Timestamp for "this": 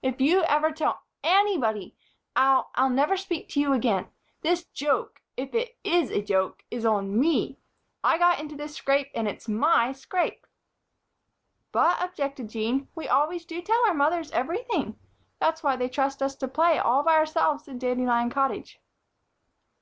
4.40-4.64, 8.56-8.74